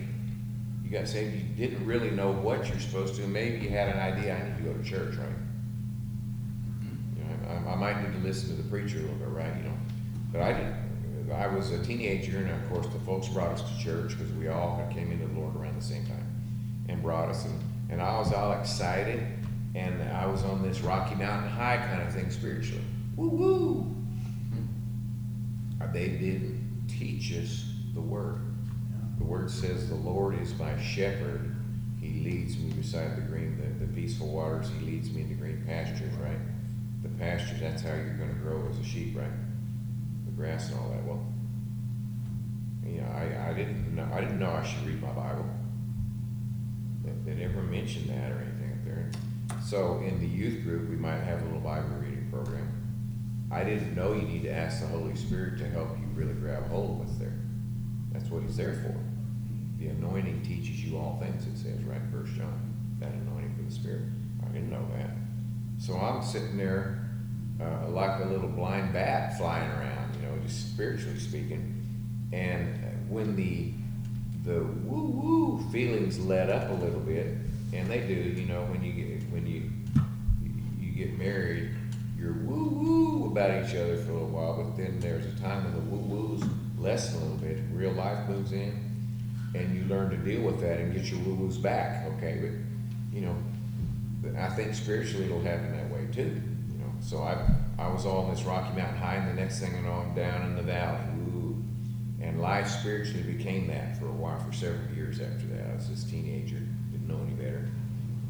[0.85, 3.23] You got saved, you didn't really know what you're supposed to.
[3.23, 5.29] Maybe you had an idea, I need to go to church, right?
[7.17, 9.57] You know, I, I might need to listen to the preacher a little bit, right?
[9.57, 9.77] You know,
[10.33, 10.91] but I didn't.
[11.33, 14.49] I was a teenager, and of course, the folks brought us to church because we
[14.49, 16.27] all came into the Lord around the same time,
[16.91, 19.23] and brought us, and, and I was all excited,
[19.75, 22.83] and I was on this Rocky Mountain High kind of thing spiritually.
[23.17, 23.97] Woo woo!
[25.81, 28.41] Uh, they didn't teach us the word.
[29.19, 31.55] The word says, "The Lord is my shepherd;
[32.01, 34.69] He leads me beside the green, the, the peaceful waters.
[34.79, 36.39] He leads me into green pastures." Right?
[37.03, 37.61] The pastures.
[37.61, 39.31] That's how you're going to grow as a sheep, right?
[40.27, 41.05] The grass and all that.
[41.05, 41.25] Well,
[42.85, 44.09] you know, I, I didn't know.
[44.13, 45.49] I didn't know I should read my Bible.
[47.05, 49.11] They, they never mentioned that or anything up there.
[49.65, 52.69] So in the youth group, we might have a little Bible reading program.
[53.51, 56.69] I didn't know you need to ask the Holy Spirit to help you really grab
[56.69, 57.35] hold of what's there.
[58.13, 58.95] That's what He's there for.
[59.79, 62.01] The anointing teaches you all things, it says, right?
[62.13, 62.75] First John.
[63.01, 64.03] That anointing for the Spirit.
[64.45, 65.11] I didn't know that.
[65.79, 67.11] So I'm sitting there
[67.61, 71.77] uh, like a little blind bat flying around, you know, just spiritually speaking.
[72.33, 73.73] And when the
[74.45, 77.37] the woo woo feelings let up a little bit,
[77.73, 79.71] and they do, you know, when you get when you
[80.81, 81.71] you get married,
[82.19, 85.73] you're woo-woo about each other for a little while, but then there's a time when
[85.75, 86.43] the woo-woos
[86.79, 88.79] lessen a little bit, real life moves in,
[89.55, 93.25] and you learn to deal with that and get your woo-woos back, okay, but, you
[93.27, 93.37] know,
[94.39, 97.39] I think spiritually it'll happen that way too, you know, so I,
[97.79, 100.15] I was all in this Rocky Mountain High, and the next thing I know, I'm
[100.15, 101.20] down in the valley, woo,
[102.21, 105.89] and life spiritually became that for a while, for several years after that, I was
[105.89, 106.59] this teenager,
[106.91, 107.69] didn't know any better,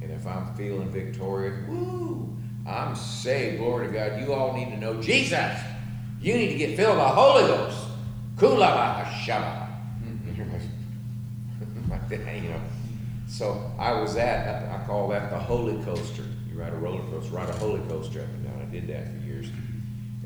[0.01, 2.35] and if I'm feeling victorious, woo,
[2.67, 4.21] I'm saved, glory to God.
[4.21, 5.59] You all need to know Jesus.
[6.21, 7.87] You need to get filled with the Holy Ghost.
[8.37, 9.69] Kula shaba.
[10.05, 11.91] Mm-hmm.
[11.91, 12.61] like that, you know.
[13.27, 16.25] So I was at, I call that the Holy Coaster.
[16.51, 18.61] You ride a roller coaster, ride a Holy Coaster up and down.
[18.61, 19.47] I did that for years.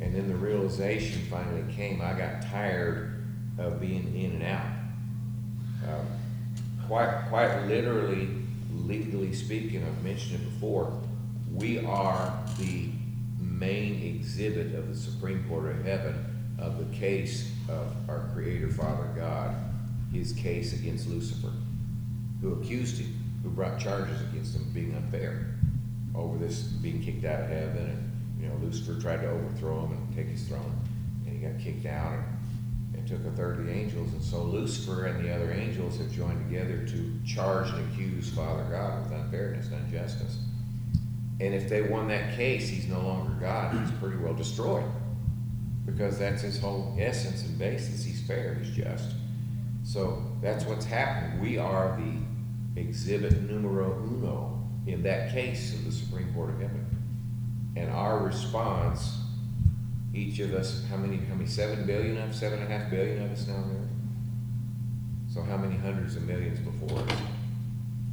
[0.00, 3.13] And then the realization finally came, I got tired
[3.59, 4.67] of being in and out.
[5.88, 6.07] Um,
[6.87, 8.29] quite, quite literally,
[8.75, 11.01] legally speaking, I've mentioned it before,
[11.53, 12.88] we are the
[13.38, 16.25] main exhibit of the Supreme Court of Heaven
[16.59, 19.55] of the case of our Creator Father God,
[20.12, 21.53] his case against Lucifer,
[22.40, 25.57] who accused him, who brought charges against him being unfair
[26.14, 27.77] over this being kicked out of heaven.
[27.77, 30.73] And, you know, Lucifer tried to overthrow him and take his throne,
[31.27, 32.12] and he got kicked out.
[32.12, 32.25] And,
[33.07, 36.49] took a third of the angels, and so Lucifer and the other angels have joined
[36.49, 40.38] together to charge and accuse Father God with unfairness and injustice.
[41.40, 43.77] And if they won that case, he's no longer God.
[43.79, 44.85] He's pretty well destroyed.
[45.85, 48.05] Because that's his whole essence and basis.
[48.05, 49.14] He's fair, he's just.
[49.83, 51.40] So that's what's happening.
[51.40, 56.87] We are the exhibit numero uno in that case of the Supreme Court of Heaven.
[57.77, 59.19] And our response,
[60.14, 63.22] each of us, how many, how many, seven billion of, seven and a half billion
[63.22, 63.88] of us now there?
[65.33, 67.18] So how many hundreds of millions before us?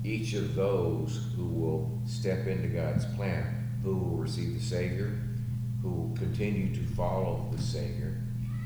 [0.03, 5.19] each of those who will step into God's plan, who will receive the Savior,
[5.81, 8.17] who will continue to follow the Savior,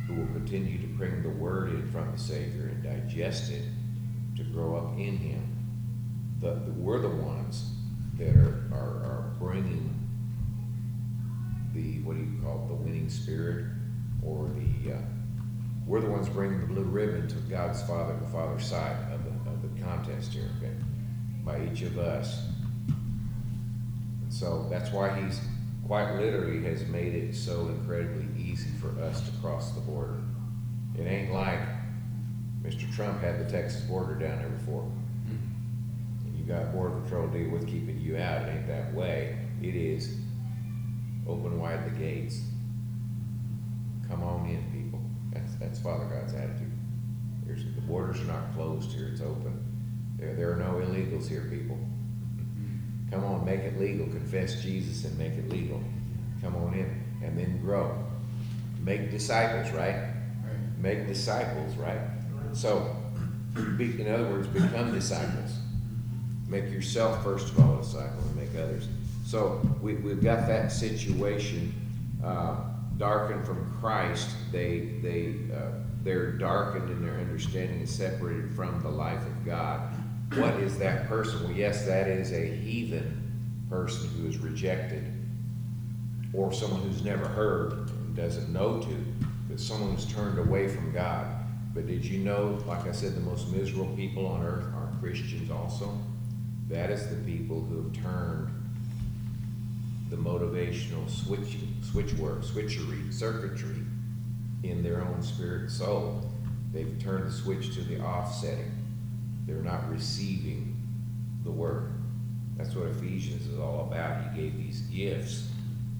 [0.07, 3.63] who will continue to bring the Word in from the Savior and digest it
[4.37, 5.51] to grow up in Him.
[6.77, 7.71] We're the ones
[8.17, 9.93] that are, are, are bringing
[11.75, 13.65] the, what do you call it, the winning spirit,
[14.23, 14.97] or the, uh,
[15.85, 19.51] we're the ones bringing the blue ribbon to God's Father, the Father's side of the,
[19.51, 20.73] of the contest here, okay?
[21.45, 22.43] by each of us.
[22.87, 25.39] And so that's why he's
[25.85, 30.19] quite literally has made it so incredibly easy for us to cross the border.
[30.97, 31.59] It ain't like
[32.63, 32.93] Mr.
[32.95, 34.89] Trump had the Texas border down there before.
[36.25, 38.41] And you got Border Patrol deal with keeping you out.
[38.43, 39.37] It ain't that way.
[39.61, 40.17] It is
[41.27, 42.41] open wide the gates.
[44.07, 45.01] Come on in, people.
[45.31, 46.71] That's, that's Father God's attitude.
[47.45, 49.63] There's, the borders are not closed here, it's open.
[50.17, 51.77] There, there are no illegals here, people.
[53.11, 54.07] Come on, make it legal.
[54.07, 55.81] Confess Jesus and make it legal.
[56.41, 58.03] Come on in and then grow.
[58.81, 60.13] Make disciples, right?
[60.79, 61.99] Make disciples, right?
[62.53, 62.95] So,
[63.77, 65.57] be, in other words, become disciples.
[66.47, 68.87] Make yourself, first of all, a disciple and make others.
[69.25, 71.73] So, we, we've got that situation
[72.23, 72.57] uh,
[72.97, 74.29] darkened from Christ.
[74.51, 75.71] They, they, uh,
[76.03, 79.89] they're darkened in their understanding and separated from the life of God
[80.33, 81.43] what is that person?
[81.43, 83.21] Well, yes, that is a heathen
[83.69, 85.03] person who is rejected,
[86.33, 89.05] or someone who's never heard and doesn't know to,
[89.47, 91.27] but someone who's turned away from God.
[91.73, 95.51] But did you know, like I said, the most miserable people on earth are Christians
[95.51, 95.97] also?
[96.69, 98.49] That is the people who have turned
[100.09, 103.81] the motivational switch, switch work, switchery, circuitry
[104.63, 106.29] in their own spirit and soul.
[106.71, 108.71] They've turned the switch to the offsetting
[109.45, 110.75] they're not receiving
[111.43, 111.91] the word.
[112.57, 114.33] That's what Ephesians is all about.
[114.33, 115.49] He gave these gifts.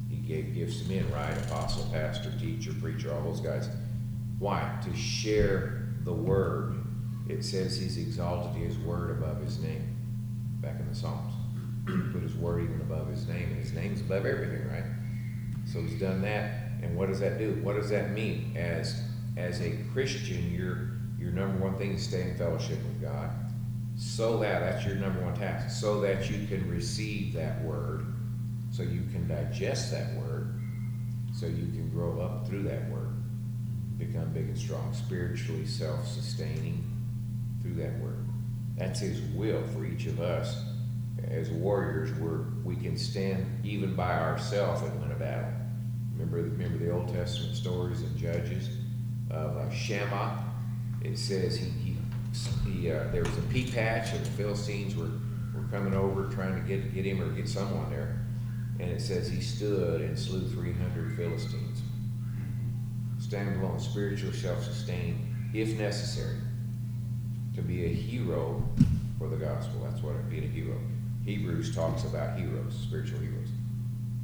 [0.10, 1.38] He gave gifts to men, right?
[1.46, 3.70] Apostle, pastor, teacher, preacher, all those guys.
[4.40, 4.80] Why?
[4.84, 6.76] To share the word.
[7.28, 9.96] It says he's exalted his word above his name.
[10.62, 11.34] Back in the Psalms.
[11.86, 13.50] Put his word even above his name.
[13.50, 14.86] And his name's above everything, right?
[15.66, 16.62] So he's done that.
[16.82, 17.60] And what does that do?
[17.64, 18.56] What does that mean?
[18.56, 19.02] As
[19.38, 23.32] as a Christian, you're your number one thing is stay in fellowship with God.
[23.98, 28.06] So that, that's your number one task, so that you can receive that word,
[28.70, 30.60] so you can digest that word,
[31.34, 33.16] so you can grow up through that word,
[33.98, 36.84] become big and strong, spiritually self sustaining
[37.62, 38.26] through that word.
[38.78, 40.62] That's His will for each of us.
[41.24, 45.52] As warriors, we're, we can stand even by ourselves and win a battle.
[46.14, 48.70] Remember, remember the Old Testament stories and Judges
[49.30, 50.46] of uh, Shammah
[51.06, 51.98] it says he, he,
[52.68, 55.12] he uh, there was a pea patch and the Philistines were,
[55.54, 58.26] were coming over trying to get, get him or get someone there.
[58.80, 61.82] And it says he stood and slew three hundred Philistines.
[63.20, 66.38] Stand alone, spiritual, self-sustaining, if necessary,
[67.56, 68.68] to be a hero
[69.18, 69.88] for the gospel.
[69.90, 70.78] That's what it being a hero.
[71.26, 73.50] Hebrews talks about heroes, spiritual heroes.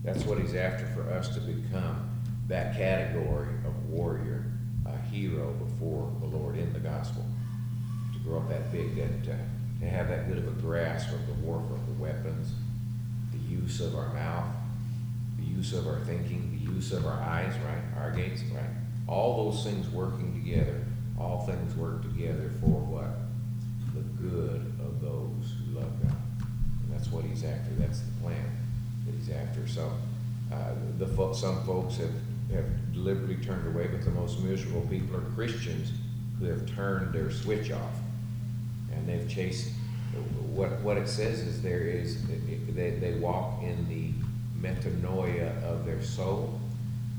[0.04, 2.10] That's what he's after for us to become
[2.48, 4.46] that category of warrior,
[4.86, 7.26] a hero before the Lord in the gospel.
[8.14, 9.38] To grow up that big, that uh,
[9.82, 12.54] to have that good of a grasp of the warfare, of the weapons,
[13.32, 14.48] the use of our mouth,
[15.40, 18.02] the use of our thinking, the use of our eyes, right?
[18.02, 18.70] Our gates, right?
[19.08, 20.86] All those things working together.
[21.20, 23.20] All things work together for what?
[23.94, 26.16] The good of those who love God.
[26.84, 27.72] And that's what he's after.
[27.80, 28.46] That's the plan
[29.08, 29.68] that he's after.
[29.68, 29.92] So,
[30.54, 32.12] uh, the fo- some folks have,
[32.54, 35.92] have deliberately turned away, but the most miserable people are Christians
[36.38, 37.96] who have turned their switch off.
[38.94, 39.72] And they've chased,
[40.54, 42.22] what, what it says is there is,
[42.76, 44.14] they, they walk in the
[44.62, 46.60] metanoia of their soul.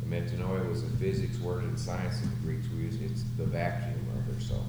[0.04, 3.46] The metanoia was a physics word in science and the Greeks we use, it's the
[3.46, 4.64] vacuum of their soul.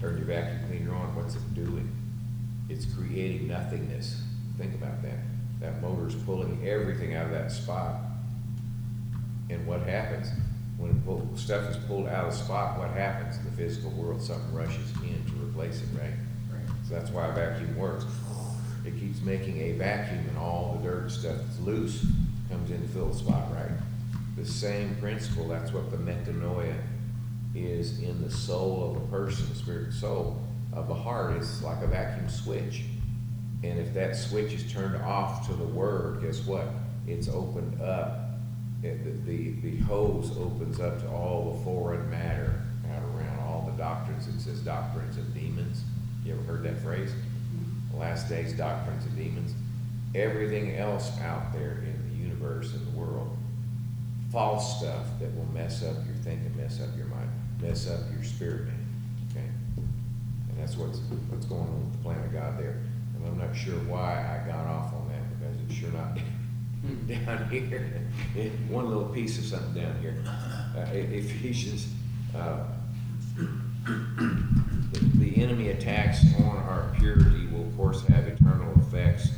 [0.00, 1.92] Turn your vacuum cleaner on, what's it doing?
[2.68, 4.20] It's creating nothingness.
[4.58, 5.18] Think about that.
[5.60, 7.96] That motor's pulling everything out of that spot.
[9.48, 10.28] And what happens?
[10.76, 13.38] When pull, stuff is pulled out of spot, what happens?
[13.38, 16.12] In the physical world, something rushes in to replace it, right?
[16.52, 16.68] Right.
[16.88, 18.04] So that's why a vacuum works.
[18.84, 22.04] It keeps making a vacuum and all the dirt and stuff that's loose
[22.50, 23.70] comes in to fill the spot, right?
[24.36, 26.76] The same principle, that's what the metanoia
[27.54, 30.45] is in the soul of a person, the spirit and soul
[30.76, 31.36] of the heart.
[31.36, 32.84] is like a vacuum switch.
[33.64, 36.68] And if that switch is turned off to the word, guess what?
[37.08, 38.20] It's opened up.
[38.82, 42.62] It, the, the, the hose opens up to all the foreign matter
[42.92, 44.28] out around, all the doctrines.
[44.28, 45.82] It says doctrines of demons.
[46.24, 47.10] You ever heard that phrase?
[47.10, 47.98] Mm-hmm.
[47.98, 49.54] Last days doctrines of demons.
[50.14, 53.36] Everything else out there in the universe, in the world,
[54.30, 58.22] false stuff that will mess up your thinking, mess up your mind, mess up your
[58.22, 58.68] spirit?
[60.56, 60.98] And that's what's
[61.28, 62.80] what's going on with the plan of God there.
[63.14, 66.24] And I'm not sure why I got off on that because it's sure not down
[68.34, 68.52] here.
[68.68, 70.16] One little piece of something down here.
[70.26, 71.88] Uh, Ephesians,
[72.34, 72.64] uh,
[73.84, 79.28] the, enemy attacks on our purity will of course have eternal effects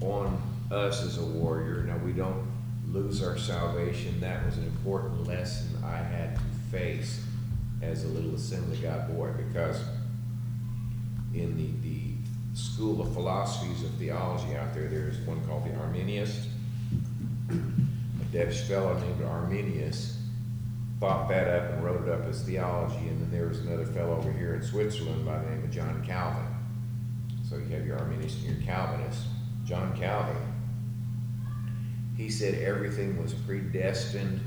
[0.00, 0.40] on
[0.70, 1.82] us as a warrior.
[1.82, 2.46] Now we don't
[2.90, 4.18] lose our salvation.
[4.20, 7.22] That was an important lesson I had to face
[7.82, 9.80] as a little Assembly God boy because
[11.34, 11.98] in the, the
[12.58, 16.48] school of philosophies of theology out there, there's one called the Arminius.
[17.50, 20.18] A Dutch fellow named Arminius
[21.00, 24.16] thought that up and wrote it up as theology, and then there was another fellow
[24.16, 26.46] over here in Switzerland by the name of John Calvin.
[27.48, 29.22] So you have your Arminius and your Calvinist.
[29.64, 30.36] John Calvin,
[32.16, 34.40] he said everything was predestined,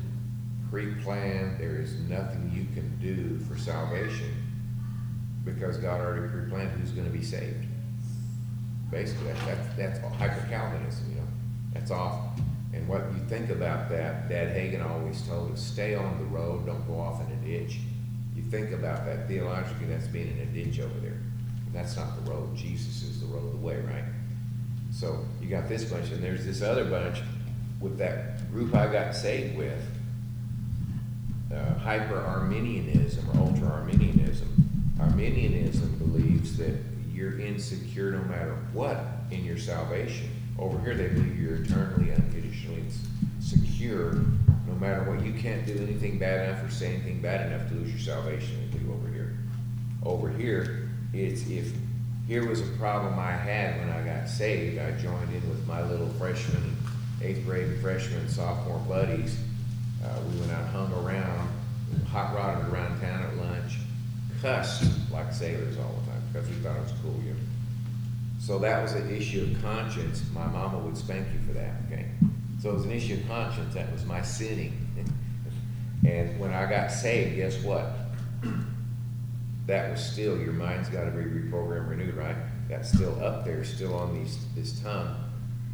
[0.70, 1.60] pre-planned.
[1.60, 4.41] There is nothing you can do for salvation
[5.44, 7.66] because God already pre-planned who's going to be saved.
[8.89, 11.28] Basically, that's that's, that's hyper Calvinism, you know.
[11.74, 12.39] That's off.
[12.74, 16.66] And what you think about that, Dad Hagin always told us, stay on the road,
[16.66, 17.80] don't go off in a ditch.
[18.36, 21.18] You think about that theologically, that's being in a ditch over there.
[21.74, 22.56] That's not the road.
[22.56, 24.06] Jesus is the road of the way, right?
[24.92, 27.22] So you got this bunch, and there's this other bunch
[27.80, 29.82] with that group I got saved with,
[31.54, 34.48] uh, hyper Arminianism or ultra Arminianism.
[35.02, 36.78] Arminianism believes that
[37.12, 38.99] you're insecure no matter what
[39.32, 40.30] in your salvation.
[40.60, 42.84] Over here, they believe you're eternally, unconditionally
[43.39, 44.14] secure
[44.68, 45.26] no matter what.
[45.26, 48.70] You can't do anything bad enough or say anything bad enough to lose your salvation.
[48.72, 49.38] They believe over here.
[50.04, 51.74] Over here, it's if
[52.28, 54.80] here was a problem I had when I got saved.
[54.80, 56.78] I joined in with my little freshman,
[57.22, 59.38] eighth grade freshman, sophomore buddies.
[60.04, 61.49] Uh, we went out, hung around,
[62.08, 63.78] hot rodded around town at lunch,
[64.42, 67.39] cussed like sailors all the time because we thought it was cool, you know.
[68.39, 70.24] So that was an issue of conscience.
[70.34, 72.08] My mama would spank you for that, okay?
[72.62, 73.74] So it was an issue of conscience.
[73.76, 74.88] That was my sinning.
[76.08, 77.94] and when I got saved, guess what?
[79.68, 82.36] That was still, your mind's got to be reprogrammed, renewed, right?
[82.68, 85.16] That's still up there, still on these, this tongue.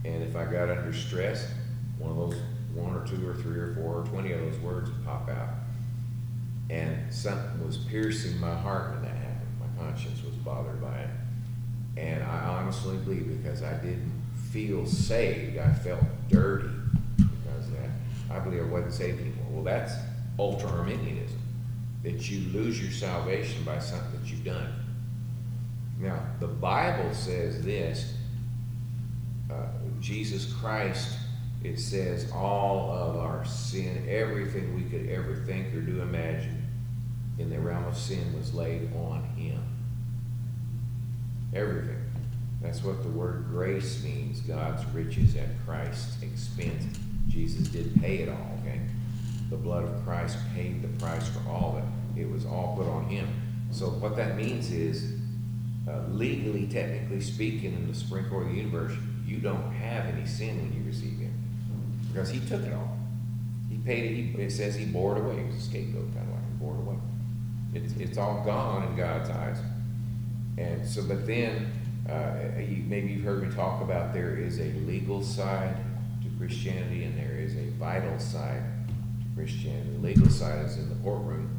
[0.03, 1.49] And if I got under stress,
[1.97, 2.39] one of those,
[2.73, 5.49] one or two or three or four or twenty of those words would pop out.
[6.69, 9.49] And something was piercing my heart when that happened.
[9.59, 11.09] My conscience was bothered by it.
[11.97, 14.11] And I honestly believe because I didn't
[14.51, 16.69] feel saved, I felt dirty
[17.17, 17.89] because that.
[18.29, 19.45] I believe I wasn't saved anymore.
[19.49, 19.93] Well, that's
[20.37, 21.39] ultra Arminianism.
[22.03, 24.73] That you lose your salvation by something that you've done.
[25.99, 28.13] Now, the Bible says this
[29.51, 29.65] uh,
[29.99, 31.17] Jesus Christ,
[31.63, 36.56] it says all of our sin, everything we could ever think or do imagine
[37.39, 39.61] in the realm of sin was laid on him.
[41.53, 42.03] Everything.
[42.61, 44.41] That's what the word grace means.
[44.41, 46.85] God's riches at Christ's expense.
[47.27, 48.81] Jesus did pay it all, okay?
[49.49, 52.21] The blood of Christ paid the price for all of it.
[52.21, 53.27] It was all put on him.
[53.71, 55.13] So what that means is,
[55.87, 58.93] uh, legally, technically speaking, in the Court of the universe,
[59.25, 61.33] you don't have any sin when you receive him.
[62.11, 62.97] Because he took it all.
[63.69, 65.37] He paid it, he, it says he bore it away.
[65.37, 66.97] He was a scapegoat, kind of like he bore it away.
[67.77, 69.57] It's, it's all gone in God's eyes.
[70.57, 71.71] And so, but then,
[72.09, 75.75] uh, you, maybe you've heard me talk about there is a legal side
[76.23, 79.91] to Christianity and there is a vital side to Christianity.
[79.91, 81.49] The legal side is in the courtroom,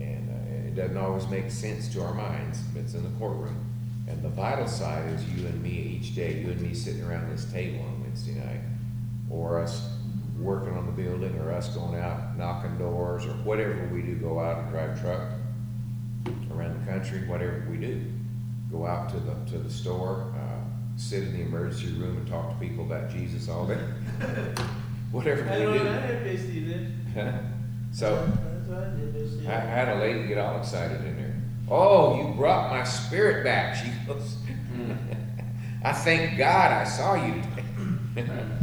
[0.00, 3.64] and uh, it doesn't always make sense to our minds, but it's in the courtroom.
[4.08, 7.30] And the vital side is you and me each day, you and me sitting around
[7.30, 8.60] this table on Wednesday night,
[9.30, 9.88] or us
[10.42, 14.38] working on the building, or us going out knocking doors, or whatever we do, go
[14.40, 15.28] out and drive truck
[16.54, 18.04] around the country, whatever we do.
[18.70, 20.64] Go out to the, to the store, uh,
[20.96, 23.78] sit in the emergency room and talk to people about Jesus all day.
[25.12, 25.84] Whatever I we don't do.
[25.84, 26.92] know, I had basically did.
[27.92, 29.46] So, That's what I did basically.
[29.46, 31.42] I, I had a lady get all excited in there.
[31.68, 33.76] Oh, you brought my spirit back.
[33.76, 34.36] She goes,
[35.84, 37.42] I thank God I saw you
[38.14, 38.34] today.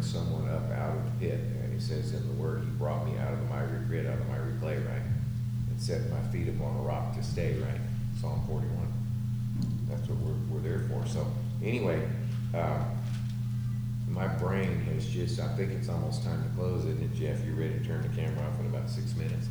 [0.00, 1.40] bring someone up out of the pit.
[1.62, 4.14] And he says in the word, he brought me out of the miry pit, out
[4.14, 5.02] of the miry clay, right?
[5.70, 7.80] And set my feet upon a rock to stay, right?
[8.20, 8.92] Psalm forty-one.
[9.88, 11.06] That's what we're, we're there for.
[11.06, 11.26] So,
[11.62, 12.08] anyway,
[12.54, 12.84] uh,
[14.08, 17.44] my brain has just, I think it's almost time to close, isn't it, Jeff?
[17.44, 19.48] You ready to turn the camera off in about six minutes?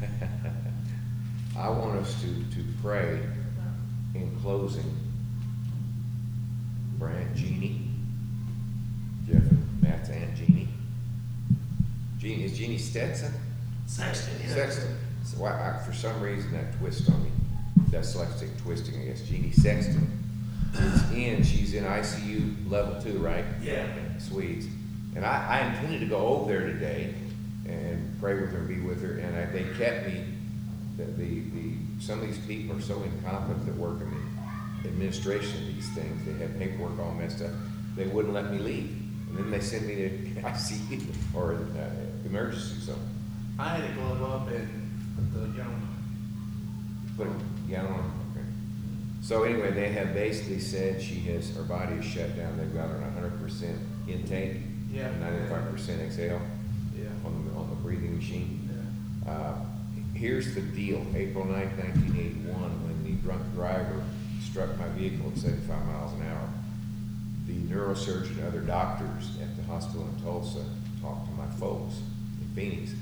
[1.58, 3.20] I want us to, to pray
[4.14, 4.96] in closing.
[6.98, 7.83] Brant, Jeannie,
[10.08, 10.68] Matt's aunt Jeannie.
[12.18, 13.32] Jeannie, is Jeannie Stetson?
[13.86, 14.54] Sexton, yeah.
[14.54, 14.96] Sexton.
[15.24, 17.30] So why, I, for some reason, that twist on me,
[17.90, 20.10] that dyslexic twisting, I guess, Jeannie Sexton
[20.74, 23.44] is in, she's in ICU level two, right?
[23.62, 23.86] Yeah.
[24.18, 24.66] Swedes.
[25.14, 27.14] And I, I intended to go over there today
[27.66, 30.24] and pray with her, be with her, and I, they kept me,
[30.96, 34.10] the, the, the, some of these people are so incompetent that work in
[34.82, 37.52] the administration of these things, they have paperwork all messed up,
[37.96, 39.03] they wouldn't let me leave.
[39.28, 40.08] And then they sent me to
[40.42, 41.02] ICU
[41.34, 41.90] or, uh,
[42.26, 42.96] emergency, so,
[43.58, 45.70] I had to glove up and put the, you know,
[47.16, 47.28] but,
[47.68, 47.94] yeah, I don't
[48.32, 48.44] okay.
[49.22, 52.88] So anyway, they have basically said she has, her body is shut down, they've got
[52.90, 54.56] her on hundred percent intake.
[54.92, 55.10] Yeah.
[55.20, 56.40] Ninety-five percent exhale
[56.96, 58.68] yeah, on the, on the breathing machine.
[59.24, 59.32] yeah.
[59.32, 59.54] Uh,
[60.14, 64.02] Here's the deal, April 9th, nineteen eighty-one, when the drunk driver
[64.42, 66.48] struck my vehicle at seventy-five miles an hour,
[67.46, 70.64] the neurosurgeon and other doctors at the hospital in Tulsa
[71.02, 71.96] talked to my folks
[72.40, 72.92] in Phoenix,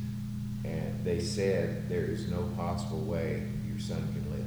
[0.65, 4.47] and they said there is no possible way your son can live.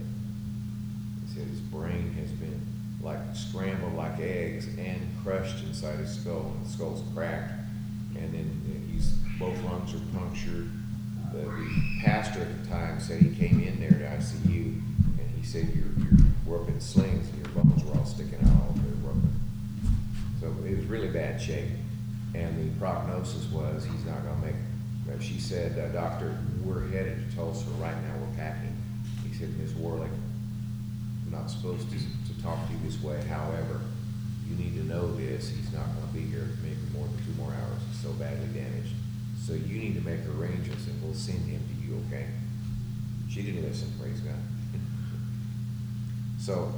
[1.22, 2.62] They said his brain has been
[3.02, 7.54] like scrambled like eggs and crushed inside his skull, and the skull's cracked,
[8.16, 10.70] and then he's, both lungs are punctured.
[11.32, 11.70] The, the
[12.04, 14.82] pastor at the time said he came in there to ICU,
[15.20, 18.40] and he said you're, you're, we're up in slings, and your bones were all sticking
[18.46, 18.65] out
[20.46, 21.72] So it was really bad shape,
[22.36, 24.56] and the prognosis was he's not gonna make,
[25.10, 28.78] uh, she said, uh, doctor, we're headed to Tulsa right now, we're packing.
[29.28, 29.74] He said, Ms.
[29.74, 30.12] Warlick,
[31.26, 33.82] I'm not supposed to, to talk to you this way, however,
[34.48, 37.50] you need to know this, he's not gonna be here maybe more than two more
[37.50, 38.94] hours, he's so badly damaged.
[39.42, 42.28] So you need to make arrangements and we'll send him to you, okay?
[43.32, 44.36] She didn't listen, praise God.
[46.38, 46.72] So,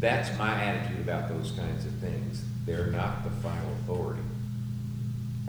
[0.00, 4.22] that's my attitude about those kinds of things, they're not the final authority.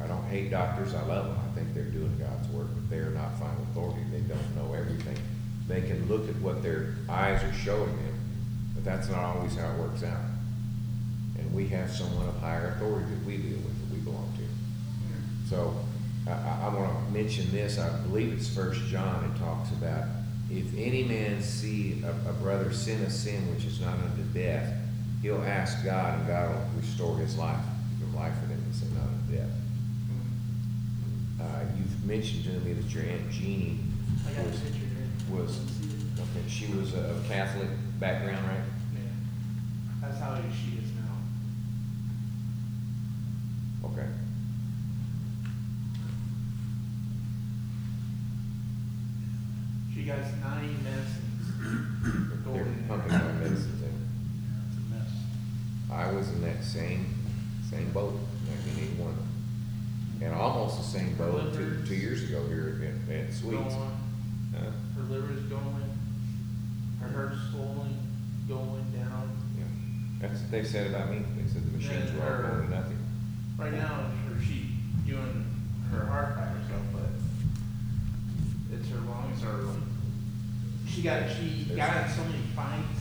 [0.02, 3.12] I don't hate doctors, I love them, I think they're doing God's work, but they're
[3.12, 5.18] not final authority, they don't know everything.
[5.68, 8.20] They can look at what their eyes are showing them,
[8.76, 10.20] but that's not always how it works out.
[11.40, 15.50] And we have someone of higher authority that we deal with, that we belong to.
[15.50, 15.76] So,
[16.28, 20.04] I, I, I wanna mention this, I believe it's First John, it talks about,
[20.52, 24.74] if any man see a, a brother sin a sin which is not unto death,
[25.26, 27.58] he'll ask God, and God will restore his life,
[27.98, 29.50] give him life for them, and say not unto death.
[31.42, 33.80] Uh, you've mentioned to me that your Aunt Jeannie
[34.28, 34.62] I got a was,
[35.32, 35.60] was,
[36.20, 37.70] okay, she was a Catholic
[38.00, 38.60] background, right?
[38.94, 39.02] Yeah.
[40.02, 41.18] That's how she is now.
[43.90, 44.08] Okay.
[49.92, 52.30] She got nine medicines.
[52.30, 53.20] They're Going in pumping there.
[53.24, 53.90] my medicines in.
[54.68, 55.12] It's a mess.
[55.92, 57.06] I was in that same,
[57.70, 58.14] same boat,
[58.48, 59.16] nineteen eighty-one.
[60.22, 63.74] And almost the same boat two, two years ago here at, at Sweets.
[63.76, 63.92] Going,
[64.58, 64.72] Huh?
[64.96, 65.84] her liver's going,
[67.02, 67.94] her heart's swollen,
[68.48, 69.30] going down.
[69.58, 69.66] Yeah,
[70.22, 72.76] that's what they said about me, they said the machines were all her- going to
[72.76, 72.98] nothing.
[73.58, 74.70] Right now, her, she
[75.06, 75.46] doing
[75.92, 77.10] her heart by herself, but
[78.74, 79.84] it's her lungs are like,
[80.88, 83.00] she got, she got in so many fights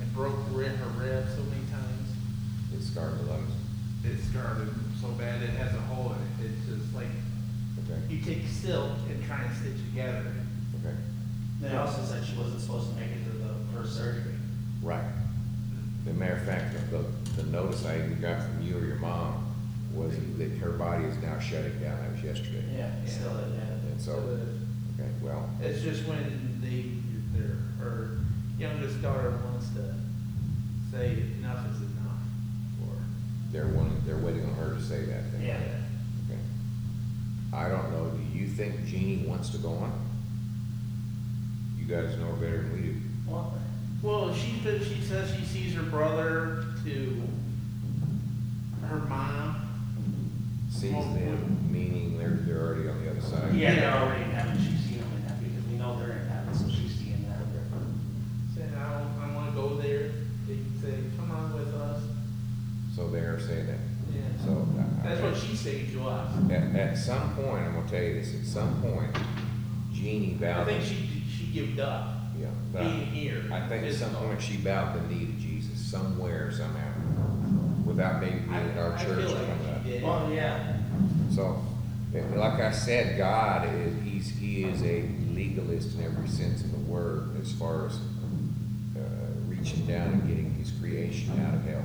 [0.00, 0.52] and broke her
[0.94, 1.61] ribs, so many.
[2.82, 3.52] It scarred the lungs.
[4.04, 7.06] It scarred it so bad, it has a hole in it, it's just like,
[7.86, 10.24] Okay, you take silk and try and stitch it together.
[10.80, 10.96] okay,
[11.60, 14.34] They also said she wasn't supposed to make it to the first surgery.
[14.82, 15.04] right.
[16.04, 17.04] The matter of fact, the,
[17.40, 19.54] the notice I even got from you or your mom
[19.94, 22.64] was that her body is now shutting down, that was yesterday.
[22.76, 23.90] Yeah, still, yeah.
[23.92, 24.14] And so,
[24.98, 26.90] okay, well, It's just when they,
[27.38, 28.18] their, her
[28.58, 29.94] youngest daughter wants to
[30.90, 32.21] say enough is enough, or.
[33.52, 35.42] They're wanting, they're waiting on her to say that thing.
[35.46, 35.60] Yeah.
[36.30, 36.40] Okay.
[37.52, 39.92] I don't know, do you think Jeannie wants to go on?
[41.78, 42.96] You guys know her better than we do.
[43.26, 43.54] Well,
[44.02, 47.22] Well, she, she says she sees her brother to
[48.88, 49.56] her mom.
[50.70, 53.54] Sees them, meaning they're, they're already on the other side.
[53.54, 54.31] yeah, they're already
[66.92, 69.10] At, at some point, I'm gonna tell you this, at some point,
[69.92, 70.50] Jeannie bowed.
[70.50, 70.66] I bowed.
[70.66, 72.48] think she, she gave up Yeah.
[72.72, 73.42] but being here.
[73.50, 76.92] I think at some point she bowed the knee to Jesus somewhere, somehow,
[77.86, 79.84] without maybe being I, in our I church feel coming like up.
[79.84, 80.02] she did.
[80.02, 80.76] Well, yeah,
[81.34, 81.64] So,
[82.34, 86.78] like I said, God is, he's, he is a legalist in every sense of the
[86.92, 87.94] word as far as,
[88.96, 89.00] uh,
[89.48, 91.84] reaching down and getting his creation out of hell.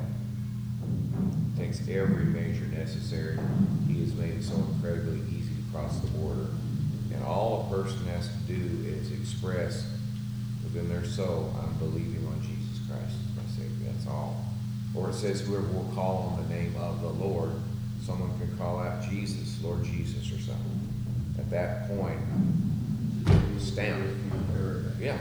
[1.57, 3.37] Takes every measure necessary.
[3.87, 6.47] He has made it so incredibly easy to cross the border.
[7.11, 9.91] And all a person has to do is express
[10.63, 14.45] within their soul, I'm believing on Jesus Christ as my Savior, that's all.
[14.93, 17.51] Or it says whoever will call on the name of the Lord,
[18.05, 20.93] someone can call out Jesus, Lord Jesus or something.
[21.39, 22.19] At that point,
[23.59, 24.05] stamp.
[24.99, 25.17] Yeah,